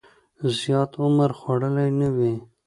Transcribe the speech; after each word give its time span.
زیات 0.57 0.91
عمر 1.03 1.31
خوړلی 1.39 1.89
نه 1.99 2.09
وي. 2.15 2.33